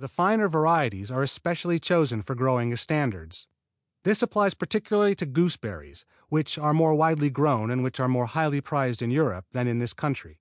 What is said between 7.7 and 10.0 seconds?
and which are more highly prized in Europe than in this